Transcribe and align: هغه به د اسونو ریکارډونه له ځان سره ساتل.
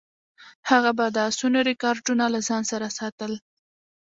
هغه 0.69 0.91
به 0.97 1.05
د 1.15 1.17
اسونو 1.29 1.59
ریکارډونه 1.69 2.25
له 2.33 2.39
ځان 2.47 2.63
سره 2.71 2.87
ساتل. 2.97 3.31